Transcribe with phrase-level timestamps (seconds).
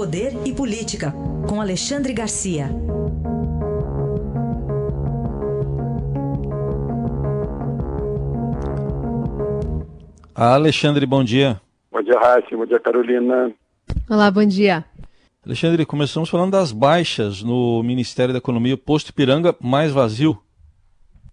[0.00, 1.12] Poder e Política,
[1.46, 2.70] com Alexandre Garcia.
[10.34, 11.60] Alexandre, bom dia.
[11.92, 12.56] Bom dia, Raíssa.
[12.56, 13.52] Bom dia, Carolina.
[14.08, 14.86] Olá, bom dia.
[15.44, 20.38] Alexandre, começamos falando das baixas no Ministério da Economia, posto Ipiranga mais vazio.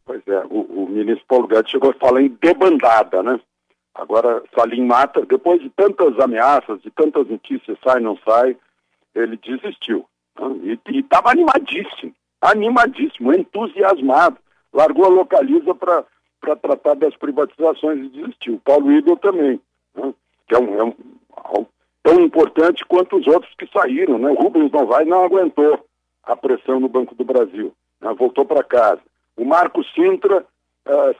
[0.06, 3.40] Pois é, o, o ministro Paulo Guedes chegou a falar em debandada, né?
[3.98, 8.55] Agora, Salim Mata, depois de tantas ameaças, de tantas notícias, sai, não sai,
[9.15, 10.05] ele desistiu.
[10.39, 10.78] Né?
[10.88, 14.38] E estava animadíssimo, animadíssimo, entusiasmado.
[14.71, 16.05] Largou a localiza para
[16.61, 18.61] tratar das privatizações e desistiu.
[18.64, 19.60] Paulo Idel também,
[19.96, 20.14] né?
[20.47, 21.66] que é um, é um,
[22.04, 24.19] tão importante quanto os outros que saíram.
[24.19, 24.29] Né?
[24.29, 25.83] O Rubens vai não aguentou
[26.24, 28.14] a pressão no Banco do Brasil, né?
[28.14, 29.02] voltou para casa.
[29.36, 30.46] O Marco Sintra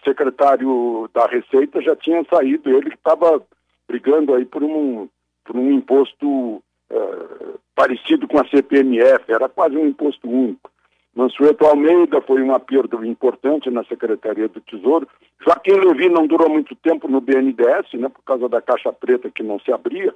[0.04, 3.42] secretário da Receita, já tinha saído, ele estava
[3.88, 5.08] brigando aí por um,
[5.46, 10.72] por um imposto uh, parecido com a CPMF, era quase um imposto único.
[11.16, 15.08] Mansueto Almeida foi uma perda importante na Secretaria do Tesouro.
[15.44, 19.42] Joaquim Levi não durou muito tempo no BNDES, né, por causa da caixa preta que
[19.42, 20.14] não se abria.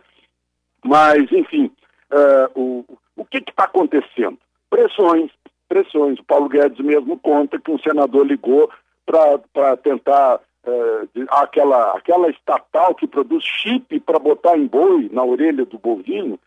[0.86, 1.72] Mas, enfim,
[2.12, 4.38] uh, o, o que está acontecendo?
[4.70, 5.32] Pressões,
[5.68, 6.20] pressões.
[6.20, 8.70] O Paulo Guedes mesmo conta que um senador ligou
[9.06, 15.66] para tentar é, aquela, aquela estatal que produz chip para botar em boi na orelha
[15.66, 16.40] do bovino,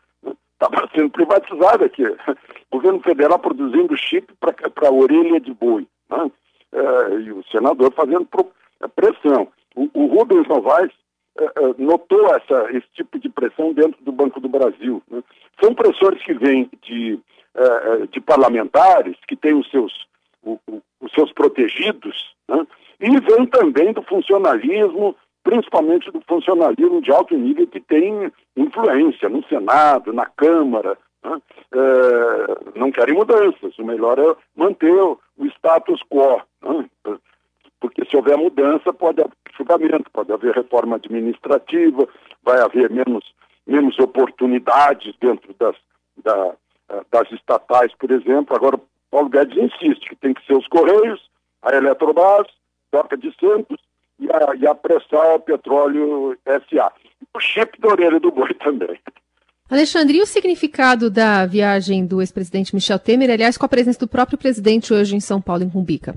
[0.52, 0.88] estava né?
[0.94, 2.04] sendo privatizada aqui.
[2.70, 5.86] O governo federal produzindo chip para a orelha de boi.
[6.08, 6.30] Né?
[6.72, 8.50] É, e o senador fazendo pro,
[8.82, 9.48] é, pressão.
[9.74, 10.92] O, o Rubens Novaes
[11.38, 15.02] é, é, notou essa, esse tipo de pressão dentro do Banco do Brasil.
[15.10, 15.22] Né?
[15.60, 17.18] São pressores que vêm de,
[17.54, 19.92] é, de parlamentares que têm os seus,
[20.42, 22.66] o, o, os seus protegidos, né?
[23.00, 29.44] E vem também do funcionalismo, principalmente do funcionalismo de alto nível que tem influência no
[29.46, 30.96] Senado, na Câmara.
[31.22, 31.42] Né?
[31.72, 36.40] É, não querem mudanças, o melhor é manter o, status quo.
[36.62, 36.88] Né?
[37.80, 42.08] Porque se houver mudança, pode haver julgamento, pode haver reforma administrativa,
[42.42, 43.24] vai haver menos,
[43.66, 45.76] menos oportunidades dentro das,
[46.22, 46.54] da,
[47.10, 48.56] das estatais, por exemplo.
[48.56, 48.80] Agora,
[49.10, 51.20] Paulo Guedes insiste que tem que ser os Correios,
[51.64, 52.46] a Eletrobras,
[52.90, 53.78] Toca de Santos
[54.20, 56.92] e a, e a Pressal Petróleo SA.
[57.34, 58.98] O chip da orelha do boi também.
[59.70, 64.06] Alexandre, e o significado da viagem do ex-presidente Michel Temer, aliás, com a presença do
[64.06, 66.14] próprio presidente hoje em São Paulo, em Cumbica?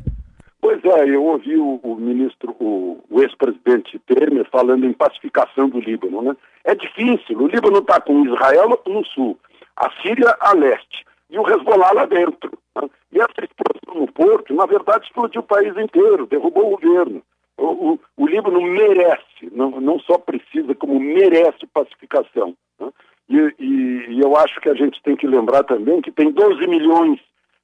[0.60, 5.80] Pois é, eu ouvi o, o ministro, o, o ex-presidente Temer falando em pacificação do
[5.80, 6.36] Líbano, né?
[6.66, 9.40] É difícil, o Líbano está com Israel no sul,
[9.78, 12.52] a Síria a leste e o Hezbollah lá dentro.
[12.76, 12.90] Né?
[13.14, 17.22] E essa explosão no porto, na verdade, explodiu o país inteiro, derrubou o governo.
[17.58, 22.56] O, o, o Líbano merece, não, não só precisa, como merece pacificação.
[22.80, 22.90] Né?
[23.30, 26.68] E, e, e, eu acho que a gente tem que lembrar também que tem 12
[26.68, 27.20] milhões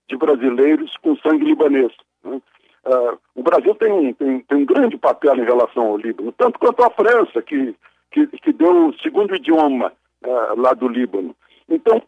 [0.10, 1.92] de brasileiros com sangue libanês.
[2.24, 2.42] Né?
[2.86, 6.84] Uh, o Brasil tem, tem, tem, um grande papel em relação ao Líbano, tanto quanto
[6.84, 7.74] a França, que,
[8.12, 9.94] que, que deu o segundo idioma
[10.26, 11.34] uh, lá do Líbano.
[11.70, 12.02] Então,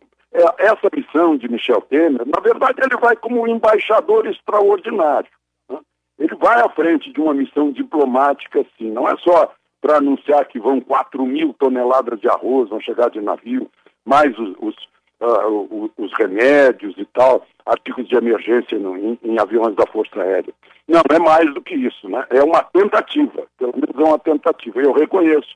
[0.58, 5.30] essa missão de Michel Temer, na verdade, ele vai como embaixador extraordinário.
[5.70, 5.80] Né?
[6.20, 10.60] Ele vai à frente de uma missão diplomática, assim, não é só para anunciar que
[10.60, 13.70] vão 4 mil toneladas de arroz, vão chegar de navio,
[14.04, 14.76] mais os, os,
[15.22, 20.54] uh, os remédios e tal, artigos de emergência no, em, em, aviões da Força Aérea.
[20.88, 22.26] Não, é mais do que isso, né?
[22.30, 24.82] É uma tentativa, pelo menos é uma tentativa.
[24.82, 25.56] Eu reconheço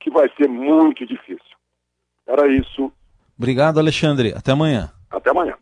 [0.00, 1.56] que vai ser muito difícil.
[2.26, 2.92] Era isso
[3.38, 4.34] Obrigado, Alexandre.
[4.36, 4.90] Até amanhã.
[5.10, 5.54] Até amanhã.